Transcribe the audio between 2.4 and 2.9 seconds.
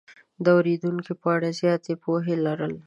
لرل